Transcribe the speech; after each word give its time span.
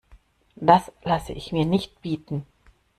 Das 0.55 0.91
lasse 1.03 1.31
ich 1.31 1.51
mir 1.51 1.63
nicht 1.63 2.01
bieten! 2.01 2.47